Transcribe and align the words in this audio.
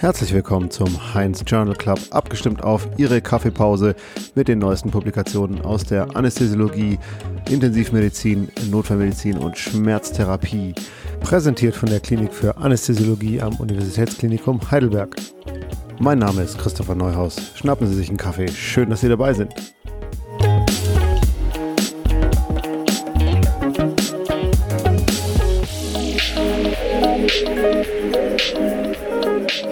Herzlich 0.00 0.32
willkommen 0.32 0.70
zum 0.70 1.12
Heinz 1.12 1.44
Journal 1.46 1.74
Club, 1.74 1.98
abgestimmt 2.10 2.64
auf 2.64 2.88
Ihre 2.96 3.20
Kaffeepause 3.20 3.94
mit 4.34 4.48
den 4.48 4.58
neuesten 4.58 4.90
Publikationen 4.90 5.60
aus 5.60 5.84
der 5.84 6.16
Anästhesiologie, 6.16 6.98
Intensivmedizin, 7.50 8.48
Notfallmedizin 8.70 9.36
und 9.36 9.58
Schmerztherapie. 9.58 10.74
Präsentiert 11.20 11.76
von 11.76 11.90
der 11.90 12.00
Klinik 12.00 12.32
für 12.32 12.56
Anästhesiologie 12.56 13.42
am 13.42 13.54
Universitätsklinikum 13.56 14.70
Heidelberg. 14.70 15.16
Mein 15.98 16.18
Name 16.18 16.44
ist 16.44 16.56
Christopher 16.56 16.94
Neuhaus. 16.94 17.36
Schnappen 17.54 17.86
Sie 17.86 17.94
sich 17.94 18.08
einen 18.08 18.16
Kaffee. 18.16 18.48
Schön, 18.48 18.88
dass 18.88 19.02
Sie 19.02 19.08
dabei 19.10 19.34
sind. 19.34 19.52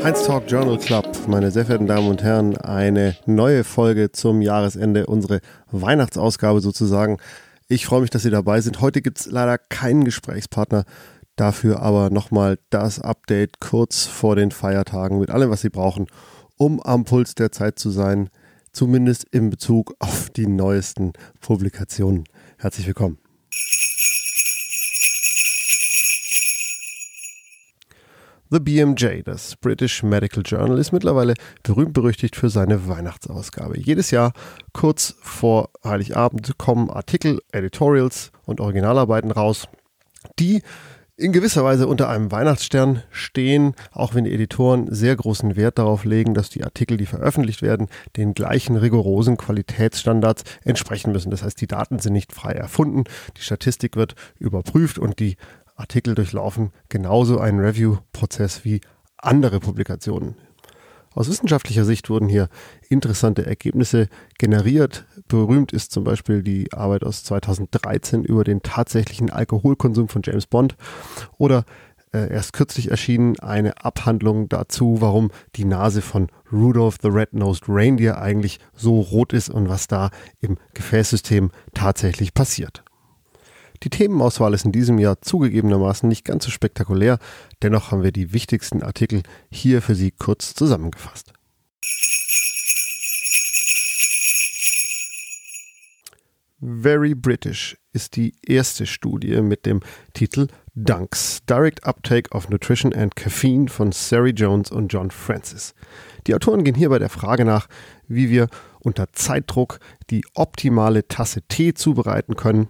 Heinz 0.05 0.25
Talk 0.25 0.45
Journal 0.49 0.79
Club, 0.79 1.07
meine 1.27 1.51
sehr 1.51 1.67
verehrten 1.67 1.89
Damen 1.89 2.09
und 2.09 2.23
Herren, 2.23 2.57
eine 2.57 3.17
neue 3.27 3.65
Folge 3.65 4.13
zum 4.13 4.41
Jahresende, 4.41 5.07
unsere 5.07 5.41
Weihnachtsausgabe 5.71 6.61
sozusagen. 6.61 7.19
Ich 7.67 7.85
freue 7.85 8.03
mich, 8.03 8.11
dass 8.11 8.23
Sie 8.23 8.31
dabei 8.31 8.61
sind. 8.61 8.81
Heute 8.81 9.03
gibt 9.03 9.19
es 9.19 9.27
leider 9.27 9.59
keinen 9.59 10.05
Gesprächspartner, 10.05 10.85
dafür 11.37 11.83
aber 11.83 12.11
nochmal 12.11 12.59
das 12.71 13.01
Update 13.01 13.59
kurz 13.61 14.07
vor 14.07 14.37
den 14.37 14.53
Feiertagen 14.53 15.19
mit 15.19 15.31
allem, 15.31 15.51
was 15.51 15.63
Sie 15.63 15.69
brauchen, 15.69 16.07
um 16.57 16.81
am 16.81 17.05
Puls 17.05 17.35
der 17.35 17.51
Zeit 17.51 17.79
zu 17.79 17.91
sein, 17.91 18.31
zumindest 18.73 19.25
in 19.33 19.51
Bezug 19.51 19.95
auf 19.99 20.31
die 20.31 20.47
neuesten 20.47 21.13
Publikationen. 21.41 22.25
Herzlich 22.57 22.87
willkommen. 22.87 23.19
The 28.51 28.61
BMJ, 28.61 29.25
das 29.27 29.57
British 29.57 30.03
Medical 30.03 30.43
Journal, 30.43 30.79
ist 30.79 30.91
mittlerweile 30.91 31.35
berühmt 31.63 31.93
berüchtigt 31.93 32.35
für 32.35 32.49
seine 32.49 32.89
Weihnachtsausgabe. 32.89 33.79
Jedes 33.79 34.11
Jahr 34.11 34.33
kurz 34.73 35.17
vor 35.21 35.69
Heiligabend 35.85 36.57
kommen 36.57 36.89
Artikel, 36.89 37.43
Editorials 37.53 38.33
und 38.47 38.61
Originalarbeiten 38.63 39.33
raus, 39.33 39.69
die 40.39 40.63
in 41.19 41.33
gewisser 41.33 41.63
Weise 41.63 41.89
unter 41.89 42.09
einem 42.09 42.33
Weihnachtsstern 42.33 43.03
stehen, 43.11 43.75
auch 43.93 44.15
wenn 44.15 44.25
die 44.25 44.33
Editoren 44.33 44.87
sehr 44.95 45.15
großen 45.15 45.57
Wert 45.57 45.79
darauf 45.79 46.07
legen, 46.07 46.33
dass 46.33 46.49
die 46.49 46.65
Artikel, 46.65 46.97
die 46.97 47.07
veröffentlicht 47.07 47.61
werden, 47.61 47.89
den 48.17 48.33
gleichen 48.33 48.77
rigorosen 48.77 49.37
Qualitätsstandards 49.37 50.45
entsprechen 50.65 51.13
müssen. 51.13 51.31
Das 51.31 51.43
heißt, 51.43 51.61
die 51.61 51.67
Daten 51.67 51.99
sind 51.99 52.15
nicht 52.15 52.33
frei 52.33 52.53
erfunden, 52.53 53.05
die 53.37 53.43
Statistik 53.43 53.97
wird 53.97 54.15
überprüft 54.39 54.99
und 54.99 55.19
die 55.19 55.37
Artikel 55.79 56.15
durchlaufen 56.15 56.73
genauso 56.89 57.39
einen 57.39 57.61
Review-Prozess 57.61 58.65
wie 58.65 58.81
andere 59.17 59.61
Publikationen. 59.61 60.37
Aus 61.15 61.29
wissenschaftlicher 61.29 61.85
Sicht 61.85 62.11
wurden 62.11 62.29
hier 62.29 62.49
interessante 62.89 63.45
Ergebnisse 63.45 64.09
generiert. 64.39 65.07
Berühmt 65.27 65.73
ist 65.73 65.91
zum 65.91 66.05
Beispiel 66.05 66.43
die 66.43 66.73
Arbeit 66.73 67.03
aus 67.03 67.25
2013 67.25 68.25
über 68.25 68.45
den 68.45 68.63
tatsächlichen 68.63 69.31
Alkoholkonsum 69.31 70.09
von 70.09 70.23
James 70.25 70.47
Bond 70.47 70.77
oder 71.39 71.65
äh, 72.13 72.33
erst 72.33 72.53
kürzlich 72.53 72.91
erschienen 72.91 73.39
eine 73.41 73.85
Abhandlung 73.85 74.49
dazu, 74.49 74.99
warum 75.01 75.31
die 75.57 75.65
Nase 75.65 76.03
von 76.03 76.29
Rudolph 76.53 76.99
the 77.03 77.09
Red-Nosed 77.09 77.65
Reindeer 77.69 78.21
eigentlich 78.21 78.61
so 78.73 79.01
rot 79.01 79.33
ist 79.33 79.51
und 79.51 79.69
was 79.69 79.89
da 79.89 80.11
im 80.41 80.57
Gefäßsystem 80.75 81.51
tatsächlich 81.75 82.33
passiert. 82.33 82.85
Die 83.85 83.91
Themenauswahl 83.91 84.55
ist 84.55 84.65
in 84.65 84.73
diesem 84.73 84.99
Jahr 84.99 85.23
zugegebenermaßen 85.23 86.09
nicht 86.09 86.25
ganz 86.25 86.45
so 86.45 86.51
spektakulär, 86.51 87.19
dennoch 87.63 87.93
haben 87.93 88.03
wir 88.03 88.13
die 88.13 88.33
wichtigsten 88.33 88.83
Artikel 88.83 89.23
hier 89.51 89.83
für 89.83 89.95
Sie 89.95 90.11
kurz 90.11 90.55
zusammengefasst. 90.55 91.33
Very 96.61 97.15
British 97.15 97.77
ist 97.93 98.17
die 98.17 98.35
erste 98.45 98.85
Studie 98.85 99.41
mit 99.43 99.65
dem 99.65 99.79
Titel 100.13 100.49
Dunks, 100.75 101.45
Direct 101.49 101.85
Uptake 101.85 102.31
of 102.33 102.49
Nutrition 102.49 102.93
and 102.93 103.15
Caffeine 103.15 103.69
von 103.69 103.93
Sari 103.93 104.31
Jones 104.31 104.73
und 104.73 104.93
John 104.93 105.13
Francis. 105.13 105.73
Die 106.27 106.35
Autoren 106.35 106.65
gehen 106.65 106.75
hier 106.75 106.89
bei 106.89 106.99
der 106.99 107.11
Frage 107.11 107.45
nach, 107.45 107.69
wie 108.09 108.29
wir 108.29 108.49
unter 108.81 109.13
Zeitdruck 109.13 109.79
die 110.11 110.25
optimale 110.35 111.07
Tasse 111.07 111.43
Tee 111.43 111.75
zubereiten 111.75 112.35
können 112.35 112.69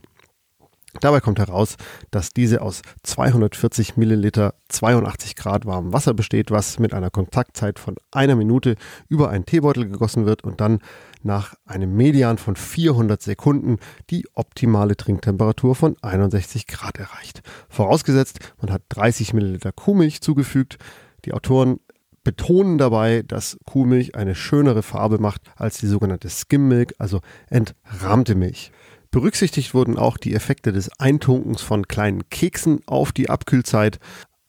Dabei 1.00 1.20
kommt 1.20 1.38
heraus, 1.38 1.76
dass 2.10 2.30
diese 2.30 2.60
aus 2.62 2.82
240 3.02 3.96
Milliliter 3.96 4.54
82 4.68 5.36
Grad 5.36 5.66
warmem 5.66 5.92
Wasser 5.92 6.14
besteht, 6.14 6.50
was 6.50 6.78
mit 6.78 6.92
einer 6.92 7.10
Kontaktzeit 7.10 7.78
von 7.78 7.96
einer 8.10 8.36
Minute 8.36 8.76
über 9.08 9.30
einen 9.30 9.46
Teebeutel 9.46 9.88
gegossen 9.88 10.26
wird 10.26 10.44
und 10.44 10.60
dann 10.60 10.80
nach 11.22 11.54
einem 11.66 11.96
Median 11.96 12.38
von 12.38 12.56
400 12.56 13.20
Sekunden 13.20 13.78
die 14.10 14.26
optimale 14.34 14.96
Trinktemperatur 14.96 15.74
von 15.74 15.96
61 16.02 16.66
Grad 16.66 16.98
erreicht. 16.98 17.42
Vorausgesetzt, 17.68 18.38
man 18.60 18.72
hat 18.72 18.82
30 18.90 19.34
Milliliter 19.34 19.72
Kuhmilch 19.72 20.20
zugefügt. 20.20 20.78
Die 21.24 21.32
Autoren 21.32 21.80
betonen 22.24 22.78
dabei, 22.78 23.22
dass 23.22 23.58
Kuhmilch 23.64 24.14
eine 24.14 24.34
schönere 24.34 24.82
Farbe 24.82 25.18
macht 25.18 25.42
als 25.56 25.78
die 25.78 25.86
sogenannte 25.86 26.28
Skim 26.28 26.68
Milk, 26.68 26.94
also 26.98 27.20
entrahmte 27.48 28.34
Milch. 28.34 28.70
Berücksichtigt 29.10 29.72
wurden 29.72 29.96
auch 29.96 30.18
die 30.18 30.34
Effekte 30.34 30.72
des 30.72 30.90
Eintunkens 30.98 31.62
von 31.62 31.88
kleinen 31.88 32.28
Keksen 32.28 32.80
auf 32.86 33.12
die 33.12 33.30
Abkühlzeit. 33.30 33.98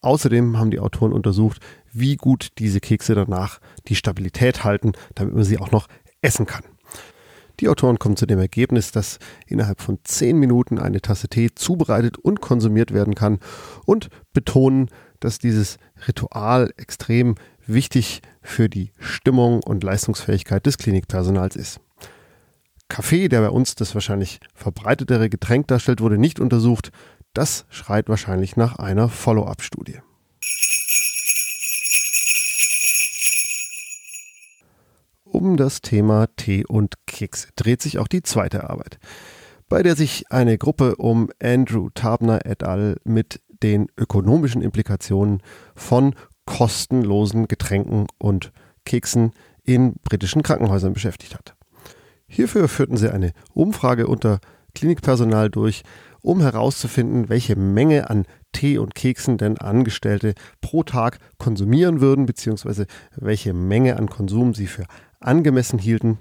Außerdem 0.02 0.58
haben 0.58 0.72
die 0.72 0.80
Autoren 0.80 1.14
untersucht, 1.14 1.62
wie 1.92 2.18
gut 2.18 2.50
diese 2.58 2.80
Kekse 2.80 3.16
danach 3.16 3.60
die 3.88 3.96
Stabilität 3.96 4.64
halten, 4.64 4.94
damit 5.16 5.34
man 5.34 5.44
sie 5.44 5.60
auch 5.60 5.72
noch 5.72 5.88
essen 6.22 6.46
kann. 6.46 6.64
Die 7.60 7.68
Autoren 7.68 8.00
kommen 8.00 8.16
zu 8.16 8.26
dem 8.26 8.40
Ergebnis, 8.40 8.92
dass 8.92 9.20
innerhalb 9.48 9.82
von 9.82 10.00
10 10.04 10.38
Minuten 10.38 10.80
eine 10.80 11.02
Tasse 11.02 11.28
Tee 11.28 11.50
zubereitet 11.54 12.18
und 12.18 12.40
konsumiert 12.40 12.94
werden 12.94 13.16
kann 13.16 13.40
und 13.86 14.10
betonen, 14.34 14.90
dass 15.20 15.40
dieses 15.40 15.78
Ritual 16.08 16.72
extrem 16.78 17.36
wichtig 17.66 18.22
für 18.42 18.70
die 18.70 18.92
Stimmung 18.98 19.62
und 19.62 19.84
Leistungsfähigkeit 19.84 20.66
des 20.66 20.78
Klinikpersonals 20.78 21.58
ist. 21.58 21.82
Kaffee, 22.90 23.30
der 23.30 23.42
bei 23.42 23.50
uns 23.50 23.76
das 23.76 23.94
wahrscheinlich 23.94 24.40
verbreitetere 24.54 25.30
Getränk 25.30 25.68
darstellt, 25.68 26.02
wurde 26.02 26.18
nicht 26.18 26.40
untersucht. 26.40 26.92
Das 27.34 27.66
schreit 27.70 28.10
wahrscheinlich 28.10 28.58
nach 28.58 28.78
einer 28.78 29.08
Follow-up-Studie. 29.08 30.02
Um 35.24 35.58
das 35.58 35.82
Thema 35.82 36.28
Tee 36.36 36.66
und 36.66 36.96
Keks 37.06 37.50
dreht 37.56 37.84
sich 37.84 38.00
auch 38.00 38.08
die 38.08 38.24
zweite 38.24 38.68
Arbeit, 38.68 38.98
bei 39.70 39.84
der 39.84 39.96
sich 39.96 40.32
eine 40.32 40.58
Gruppe 40.58 40.96
um 40.96 41.30
Andrew 41.42 41.90
Tabner 41.94 42.48
et 42.48 42.64
al. 42.64 42.98
mit 43.04 43.40
den 43.62 43.88
ökonomischen 43.96 44.64
Implikationen 44.64 45.44
von 45.76 46.16
kostenlosen 46.46 47.48
Getränken 47.48 48.08
und 48.18 48.52
Keksen 48.86 49.34
in 49.64 49.94
britischen 50.02 50.42
Krankenhäusern 50.42 50.94
beschäftigt 50.94 51.36
hat. 51.36 51.56
Hierfür 52.30 52.68
führten 52.68 52.96
sie 52.96 53.12
eine 53.12 53.34
Umfrage 53.54 54.08
unter 54.08 54.40
Klinikpersonal 54.76 55.50
durch, 55.50 55.84
um 56.22 56.42
herauszufinden, 56.42 57.28
welche 57.28 57.56
Menge 57.56 58.10
an 58.10 58.26
Tee 58.52 58.78
und 58.78 58.96
Keksen 58.96 59.38
denn 59.38 59.58
Angestellte 59.58 60.36
pro 60.62 60.84
Tag 60.84 61.20
konsumieren 61.38 62.02
würden, 62.02 62.26
beziehungsweise 62.26 62.86
welche 63.16 63.54
Menge 63.54 63.98
an 63.98 64.10
Konsum 64.10 64.54
sie 64.54 64.68
für 64.68 64.86
angemessen 65.20 65.80
hielten 65.80 66.20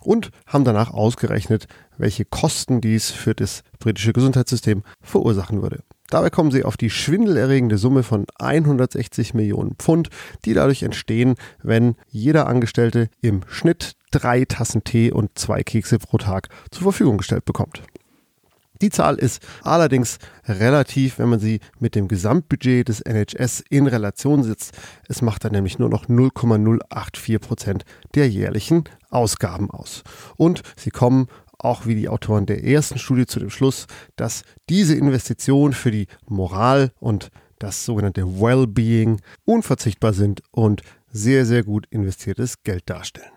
und 0.00 0.30
haben 0.46 0.64
danach 0.64 0.90
ausgerechnet, 0.92 1.66
welche 1.98 2.24
Kosten 2.24 2.80
dies 2.80 3.10
für 3.10 3.34
das 3.34 3.62
britische 3.78 4.12
Gesundheitssystem 4.12 4.82
verursachen 5.00 5.62
würde. 5.62 5.80
Dabei 6.08 6.30
kommen 6.30 6.50
sie 6.50 6.64
auf 6.64 6.76
die 6.76 6.90
schwindelerregende 6.90 7.78
Summe 7.78 8.02
von 8.02 8.24
160 8.40 9.34
Millionen 9.34 9.76
Pfund, 9.76 10.08
die 10.44 10.54
dadurch 10.54 10.82
entstehen, 10.82 11.36
wenn 11.62 11.94
jeder 12.08 12.48
Angestellte 12.48 13.08
im 13.20 13.42
Schnitt 13.46 13.94
drei 14.10 14.44
Tassen 14.44 14.84
Tee 14.84 15.10
und 15.12 15.38
zwei 15.38 15.62
Kekse 15.62 15.98
pro 15.98 16.18
Tag 16.18 16.48
zur 16.70 16.82
Verfügung 16.82 17.18
gestellt 17.18 17.44
bekommt. 17.44 17.82
Die 18.82 18.90
Zahl 18.90 19.16
ist 19.16 19.42
allerdings 19.62 20.18
relativ, 20.46 21.18
wenn 21.18 21.28
man 21.28 21.38
sie 21.38 21.60
mit 21.78 21.94
dem 21.94 22.08
Gesamtbudget 22.08 22.88
des 22.88 23.02
NHS 23.02 23.62
in 23.68 23.86
Relation 23.86 24.42
setzt. 24.42 24.72
Es 25.06 25.20
macht 25.20 25.44
dann 25.44 25.52
nämlich 25.52 25.78
nur 25.78 25.90
noch 25.90 26.08
0,084 26.08 27.40
Prozent 27.40 27.84
der 28.14 28.28
jährlichen 28.28 28.84
Ausgaben 29.10 29.70
aus. 29.70 30.02
Und 30.36 30.62
sie 30.76 30.90
kommen 30.90 31.26
auch 31.58 31.84
wie 31.84 31.94
die 31.94 32.08
Autoren 32.08 32.46
der 32.46 32.64
ersten 32.64 32.98
Studie 32.98 33.26
zu 33.26 33.38
dem 33.38 33.50
Schluss, 33.50 33.86
dass 34.16 34.44
diese 34.70 34.94
Investitionen 34.94 35.74
für 35.74 35.90
die 35.90 36.06
Moral 36.26 36.92
und 37.00 37.30
das 37.58 37.84
sogenannte 37.84 38.40
Wellbeing 38.40 39.20
unverzichtbar 39.44 40.14
sind 40.14 40.42
und 40.52 40.80
sehr, 41.12 41.44
sehr 41.44 41.64
gut 41.64 41.86
investiertes 41.90 42.62
Geld 42.62 42.88
darstellen. 42.88 43.30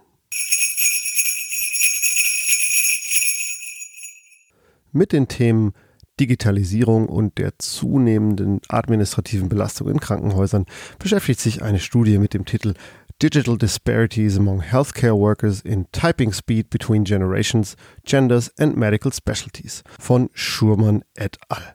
Mit 4.94 5.12
den 5.12 5.28
Themen 5.28 5.74
Digitalisierung 6.20 7.10
und 7.10 7.40
der 7.40 7.58
zunehmenden 7.58 8.62
administrativen 8.70 9.50
Belastung 9.50 9.90
in 9.90 10.00
Krankenhäusern 10.00 10.68
beschäftigt 11.00 11.40
sich 11.40 11.64
eine 11.64 11.80
Studie 11.80 12.20
mit 12.20 12.36
dem 12.36 12.46
Titel 12.46 12.76
Digital 13.20 13.58
Disparities 13.58 14.38
Among 14.38 14.62
Healthcare 14.62 15.18
Workers 15.18 15.62
in 15.62 15.88
Typing 15.92 16.32
Speed 16.32 16.70
Between 16.70 17.06
Generations, 17.06 17.76
Genders 18.06 18.52
and 18.60 18.78
Medical 18.78 19.12
Specialties 19.12 19.84
von 20.00 20.30
Schurmann 20.34 21.04
et 21.16 21.40
al. 21.50 21.74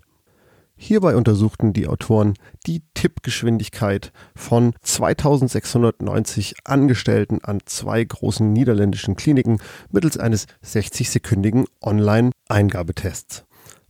Hierbei 0.81 1.17
untersuchten 1.17 1.73
die 1.73 1.89
Autoren 1.89 2.35
die 2.67 2.85
Tippgeschwindigkeit 2.95 4.13
von 4.37 4.75
2690 4.81 6.55
Angestellten 6.65 7.41
an 7.43 7.59
zwei 7.67 8.05
großen 8.05 8.53
niederländischen 8.53 9.17
Kliniken 9.17 9.59
mittels 9.91 10.17
eines 10.19 10.47
60-sekündigen 10.65 11.67
Online-Eingabetests. 11.83 13.45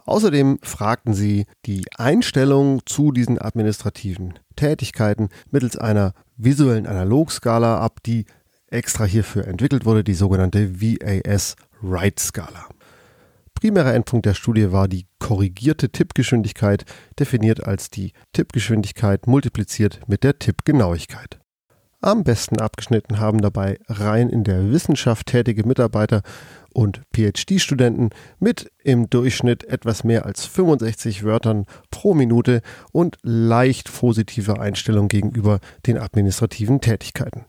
Außerdem 0.07 0.61
fragten 0.63 1.13
sie 1.13 1.45
die 1.67 1.85
Einstellung 1.95 2.81
zu 2.87 3.13
diesen 3.13 3.39
administrativen 3.39 4.39
Tätigkeiten 4.57 5.29
mittels 5.51 5.77
einer 5.77 6.15
visuellen 6.39 6.87
Analogskala 6.87 7.79
ab, 7.79 7.99
die 8.07 8.25
extra 8.69 9.05
hierfür 9.05 9.47
entwickelt 9.47 9.85
wurde, 9.85 10.05
die 10.05 10.15
sogenannte 10.15 10.81
VAS 10.81 11.57
Write 11.83 12.23
Skala. 12.23 12.67
Primärer 13.61 13.93
Endpunkt 13.93 14.25
der 14.25 14.35
Studie 14.35 14.71
war 14.71 14.87
die 14.87 15.09
korrigierte 15.19 15.91
Tippgeschwindigkeit, 15.91 16.85
definiert 17.19 17.65
als 17.65 17.91
die 17.91 18.13
Tippgeschwindigkeit 18.33 19.27
multipliziert 19.27 19.99
mit 20.07 20.23
der 20.23 20.39
Tippgenauigkeit. 20.39 21.41
Am 22.01 22.23
besten 22.23 22.61
abgeschnitten 22.61 23.19
haben 23.19 23.41
dabei 23.41 23.81
rein 23.89 24.29
in 24.29 24.45
der 24.45 24.71
Wissenschaft 24.71 25.27
tätige 25.27 25.67
Mitarbeiter 25.67 26.23
und 26.73 27.03
PhD-Studenten 27.13 28.11
mit 28.39 28.71
im 28.85 29.11
Durchschnitt 29.11 29.65
etwas 29.65 30.05
mehr 30.05 30.25
als 30.25 30.47
65 30.47 31.25
Wörtern 31.25 31.67
pro 31.91 32.15
Minute 32.15 32.63
und 32.93 33.17
leicht 33.23 33.93
positiver 33.93 34.61
Einstellung 34.61 35.09
gegenüber 35.09 35.59
den 35.85 35.99
administrativen 35.99 36.81
Tätigkeiten. 36.81 37.45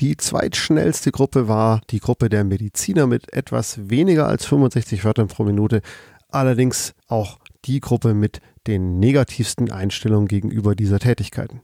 Die 0.00 0.16
zweitschnellste 0.16 1.12
Gruppe 1.12 1.46
war 1.46 1.80
die 1.90 2.00
Gruppe 2.00 2.28
der 2.28 2.42
Mediziner 2.42 3.06
mit 3.06 3.32
etwas 3.32 3.88
weniger 3.88 4.26
als 4.26 4.44
65 4.44 5.04
Wörtern 5.04 5.28
pro 5.28 5.44
Minute, 5.44 5.82
allerdings 6.30 6.94
auch 7.06 7.38
die 7.64 7.80
Gruppe 7.80 8.12
mit 8.12 8.40
den 8.66 8.98
negativsten 8.98 9.70
Einstellungen 9.70 10.26
gegenüber 10.26 10.74
dieser 10.74 10.98
Tätigkeiten. 10.98 11.60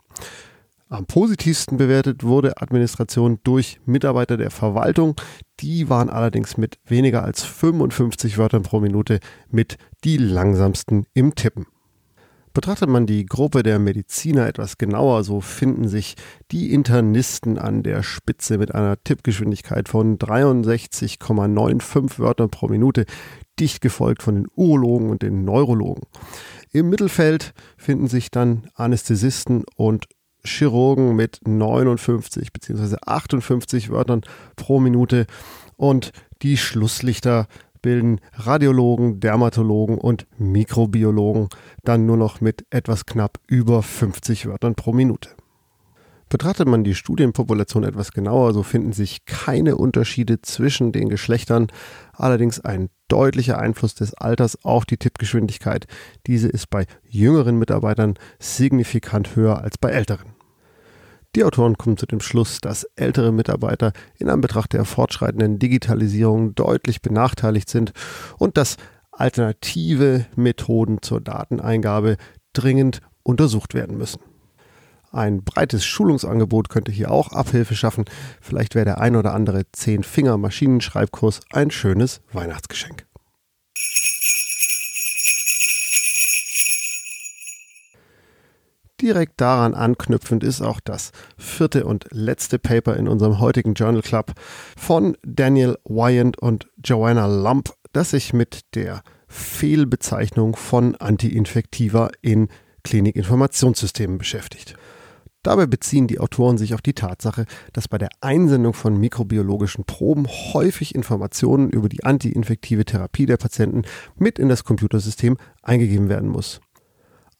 Am 0.88 1.06
positivsten 1.06 1.77
bewertet 1.77 2.25
wurde 2.25 2.61
Administration 2.61 3.38
durch 3.44 3.81
Mitarbeiter 3.85 4.37
der 4.37 4.50
Verwaltung. 4.50 5.15
Die 5.61 5.88
waren 5.88 6.11
allerdings 6.11 6.56
mit 6.56 6.79
weniger 6.85 7.25
als 7.25 7.44
55 7.44 8.38
Wörtern 8.38 8.62
pro 8.62 8.81
Minute 8.81 9.21
mit 9.49 9.76
die 10.05 10.17
langsamsten 10.17 11.06
im 11.15 11.35
Tippen. 11.35 11.67
Betrachtet 12.52 12.88
man 12.88 13.06
die 13.06 13.26
Gruppe 13.26 13.62
der 13.62 13.79
Mediziner 13.79 14.49
etwas 14.49 14.76
genauer, 14.76 15.23
so 15.23 15.41
finden 15.41 15.87
sich 15.87 16.17
die 16.50 16.73
Internisten 16.73 17.58
an 17.58 17.85
der 17.85 18.02
Spitze 18.02 18.58
mit 18.58 18.75
einer 18.75 19.00
Tippgeschwindigkeit 19.05 19.88
von 19.88 20.19
63,95 20.19 22.19
Wörtern 22.19 22.50
pro 22.50 22.67
Minute, 22.67 23.05
dicht 23.61 23.81
gefolgt 23.81 24.25
von 24.25 24.35
den 24.35 24.49
Urologen 24.56 25.11
und 25.11 25.23
den 25.23 25.44
Neurologen. 25.44 26.02
Im 26.73 26.88
Mittelfeld 26.88 27.55
finden 27.76 28.08
sich 28.08 28.32
dann 28.32 28.69
Anästhesisten 28.75 29.62
und 29.76 30.06
Chirurgen 30.44 31.14
mit 31.14 31.38
59 31.47 32.52
bzw. 32.52 32.97
58 33.06 33.91
Wörtern 33.91 34.23
pro 34.56 34.81
Minute 34.81 35.26
und 35.76 36.11
die 36.43 36.56
Schlusslichter 36.56 37.47
bilden 37.82 38.21
Radiologen, 38.32 39.21
Dermatologen 39.21 39.99
und 39.99 40.27
Mikrobiologen 40.38 41.49
dann 41.85 42.06
nur 42.06 42.17
noch 42.17 42.41
mit 42.41 42.65
etwas 42.71 43.06
knapp 43.06 43.38
über 43.47 43.82
50 43.82 44.47
Wörtern 44.47 44.75
pro 44.75 44.93
Minute. 44.93 45.31
Betrachtet 46.31 46.69
man 46.69 46.85
die 46.85 46.94
Studienpopulation 46.94 47.82
etwas 47.82 48.12
genauer, 48.12 48.55
so 48.55 48.62
finden 48.62 48.93
sich 48.93 49.25
keine 49.25 49.77
Unterschiede 49.77 50.41
zwischen 50.41 50.93
den 50.93 51.09
Geschlechtern, 51.09 51.67
allerdings 52.12 52.61
ein 52.61 52.88
deutlicher 53.09 53.59
Einfluss 53.59 53.97
des 53.97 54.15
Alters 54.15 54.65
auf 54.65 54.85
die 54.85 54.97
Tippgeschwindigkeit. 54.97 55.88
Diese 56.29 56.47
ist 56.47 56.71
bei 56.71 56.87
jüngeren 57.09 57.59
Mitarbeitern 57.59 58.15
signifikant 58.38 59.35
höher 59.35 59.59
als 59.59 59.76
bei 59.76 59.91
älteren. 59.91 60.40
Die 61.37 61.44
Autoren 61.44 61.79
kommen 61.79 61.97
zu 61.97 62.06
dem 62.06 62.21
Schluss, 62.21 62.61
dass 62.61 62.85
ältere 62.97 63.31
Mitarbeiter 63.31 63.93
in 64.19 64.29
Anbetracht 64.29 64.73
der 64.73 64.85
fortschreitenden 64.85 65.61
Digitalisierung 65.61 66.56
deutlich 66.56 67.03
benachteiligt 67.03 67.69
sind 67.69 67.93
und 68.38 68.56
dass 68.56 68.77
alternative 69.12 70.27
Methoden 70.35 71.03
zur 71.03 71.21
Dateneingabe 71.21 72.17
dringend 72.53 73.00
untersucht 73.23 73.75
werden 73.75 73.97
müssen. 73.97 74.21
Ein 75.12 75.44
breites 75.44 75.85
Schulungsangebot 75.85 76.69
könnte 76.69 76.91
hier 76.91 77.11
auch 77.11 77.33
Abhilfe 77.33 77.76
schaffen. 77.76 78.05
Vielleicht 78.41 78.75
wäre 78.75 78.85
der 78.85 79.00
ein 79.00 79.15
oder 79.15 79.35
andere 79.35 79.71
Zehn-Finger-Maschinenschreibkurs 79.71 81.41
ein 81.50 81.71
schönes 81.71 82.23
Weihnachtsgeschenk. 82.33 83.06
Direkt 89.00 89.41
daran 89.41 89.73
anknüpfend 89.73 90.44
ist 90.44 90.61
auch 90.61 90.79
das 90.79 91.12
vierte 91.38 91.87
und 91.87 92.06
letzte 92.11 92.58
Paper 92.58 92.97
in 92.97 93.08
unserem 93.08 93.41
heutigen 93.41 93.73
Journal 93.73 94.02
Club 94.02 94.35
von 94.76 95.17
Daniel 95.23 95.79
Wyand 95.85 96.38
und 96.38 96.69
Joanna 96.85 97.26
Lump, 97.26 97.73
das 97.93 98.11
sich 98.11 98.35
mit 98.35 98.75
der 98.75 99.02
Fehlbezeichnung 99.26 100.55
von 100.55 100.97
Antiinfektiva 100.97 102.11
in 102.20 102.49
Klinikinformationssystemen 102.85 104.19
beschäftigt. 104.19 104.76
Dabei 105.43 105.64
beziehen 105.64 106.06
die 106.06 106.19
Autoren 106.19 106.58
sich 106.58 106.75
auf 106.75 106.82
die 106.82 106.93
Tatsache, 106.93 107.47
dass 107.73 107.88
bei 107.88 107.97
der 107.97 108.11
Einsendung 108.20 108.75
von 108.75 109.00
mikrobiologischen 109.00 109.85
Proben 109.85 110.26
häufig 110.29 110.94
Informationen 110.94 111.70
über 111.70 111.88
die 111.88 112.05
antiinfektive 112.05 112.85
Therapie 112.85 113.25
der 113.25 113.38
Patienten 113.38 113.82
mit 114.17 114.38
in 114.38 114.50
das 114.50 114.64
Computersystem 114.64 115.38
eingegeben 115.62 116.11
werden 116.11 116.29
muss. 116.29 116.61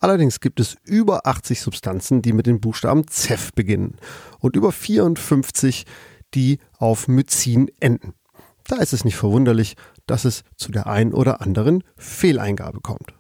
Allerdings 0.01 0.41
gibt 0.41 0.59
es 0.61 0.77
über 0.85 1.27
80 1.27 1.61
Substanzen, 1.61 2.23
die 2.23 2.33
mit 2.33 2.47
dem 2.47 2.61
Buchstaben 2.61 3.07
CEF 3.07 3.53
beginnen 3.53 3.99
und 4.39 4.57
über 4.57 4.73
54, 4.73 5.85
die 6.35 6.59
auf 6.79 7.07
Mycin 7.07 7.71
enden. 7.81 8.15
Da 8.67 8.77
ist 8.77 8.95
es 8.95 9.05
nicht 9.05 9.17
verwunderlich, 9.17 9.77
dass 10.07 10.25
es 10.25 10.43
zu 10.57 10.73
der 10.73 10.87
ein 10.87 11.13
oder 11.13 11.43
anderen 11.43 11.85
Fehleingabe 11.97 12.81
kommt. 12.81 13.13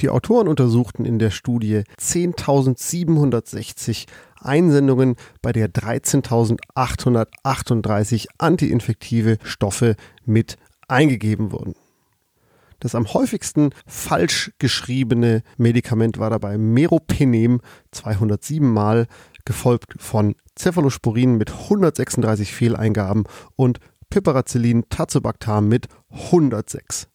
Die 0.00 0.08
Autoren 0.08 0.48
untersuchten 0.48 1.04
in 1.04 1.18
der 1.18 1.30
Studie 1.30 1.82
10.760 2.00 4.06
Einsendungen, 4.40 5.16
bei 5.42 5.52
der 5.52 5.68
13.838 5.68 8.28
antiinfektive 8.38 9.36
Stoffe 9.42 9.96
mit 10.24 10.56
eingegeben 10.86 11.50
wurden. 11.50 11.74
Das 12.80 12.94
am 12.94 13.12
häufigsten 13.12 13.70
falsch 13.86 14.52
geschriebene 14.58 15.42
Medikament 15.56 16.18
war 16.18 16.30
dabei 16.30 16.58
Meropenem 16.58 17.60
207 17.90 18.68
Mal, 18.68 19.06
gefolgt 19.44 19.94
von 19.98 20.36
Cephalosporin 20.56 21.36
mit 21.36 21.50
136 21.50 22.52
Fehleingaben 22.52 23.24
und 23.56 23.80
Piperacillin 24.10 24.84
Tazobactam 24.88 25.68
mit 25.68 25.88
106. 26.10 27.08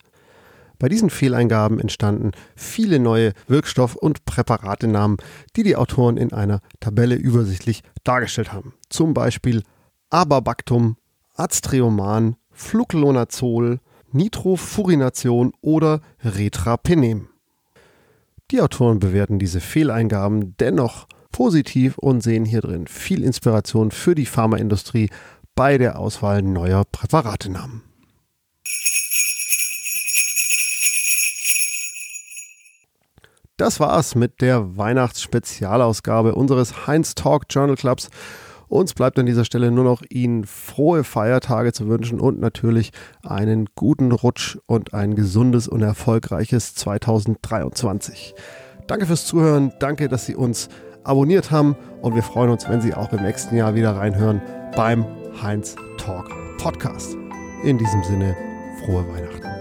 Bei 0.79 0.89
diesen 0.89 1.09
Fehleingaben 1.09 1.79
entstanden 1.79 2.31
viele 2.55 2.99
neue 2.99 3.33
Wirkstoff- 3.47 3.95
und 3.95 4.25
Präparatenamen, 4.25 5.17
die 5.55 5.63
die 5.63 5.77
Autoren 5.77 6.17
in 6.17 6.33
einer 6.33 6.59
Tabelle 6.81 7.15
übersichtlich 7.15 7.83
dargestellt 8.03 8.51
haben. 8.51 8.73
Zum 8.89 9.13
Beispiel 9.13 9.63
Ababactum, 10.09 10.97
Aztreoman, 11.35 12.35
Fluclonazol, 12.51 13.79
Nitrofurination 14.13 15.51
oder 15.61 16.01
Retrapenem. 16.23 17.29
Die 18.51 18.61
Autoren 18.61 18.99
bewerten 18.99 19.39
diese 19.39 19.59
Fehleingaben 19.59 20.55
dennoch 20.57 21.07
positiv 21.31 21.97
und 21.97 22.21
sehen 22.21 22.45
hier 22.45 22.61
drin 22.61 22.87
viel 22.87 23.23
Inspiration 23.23 23.91
für 23.91 24.15
die 24.15 24.25
Pharmaindustrie 24.25 25.09
bei 25.55 25.77
der 25.77 25.99
Auswahl 25.99 26.41
neuer 26.41 26.85
Präparatenamen. 26.85 27.81
Das 33.57 33.79
war's 33.79 34.15
mit 34.15 34.41
der 34.41 34.77
Weihnachtsspezialausgabe 34.77 36.33
unseres 36.33 36.87
Heinz 36.87 37.13
Talk 37.13 37.45
Journal 37.49 37.75
Clubs. 37.75 38.09
Uns 38.73 38.95
bleibt 38.95 39.19
an 39.19 39.27
dieser 39.27 39.45
Stelle 39.45 39.69
nur 39.69 39.83
noch 39.83 40.01
Ihnen 40.09 40.45
frohe 40.45 41.03
Feiertage 41.03 41.73
zu 41.73 41.87
wünschen 41.87 42.19
und 42.19 42.39
natürlich 42.39 42.89
einen 43.21 43.67
guten 43.75 44.11
Rutsch 44.11 44.57
und 44.65 44.95
ein 44.95 45.13
gesundes 45.13 45.67
und 45.67 45.83
erfolgreiches 45.83 46.73
2023. 46.73 48.33
Danke 48.87 49.05
fürs 49.05 49.27
Zuhören, 49.27 49.73
danke, 49.77 50.09
dass 50.09 50.25
Sie 50.25 50.35
uns 50.35 50.69
abonniert 51.03 51.51
haben 51.51 51.75
und 52.01 52.15
wir 52.15 52.23
freuen 52.23 52.49
uns, 52.49 52.67
wenn 52.67 52.81
Sie 52.81 52.95
auch 52.95 53.13
im 53.13 53.21
nächsten 53.21 53.55
Jahr 53.55 53.75
wieder 53.75 53.95
reinhören 53.95 54.41
beim 54.75 55.05
Heinz 55.39 55.75
Talk 55.99 56.31
Podcast. 56.57 57.15
In 57.63 57.77
diesem 57.77 58.03
Sinne, 58.03 58.35
frohe 58.83 59.05
Weihnachten. 59.07 59.53